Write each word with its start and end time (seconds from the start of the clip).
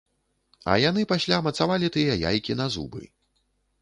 А 0.71 0.77
яны 0.83 1.03
пасля 1.11 1.39
мацавалі 1.47 1.91
тыя 1.97 2.17
яйкі 2.33 2.59
на 2.63 2.67
зубы. 2.79 3.03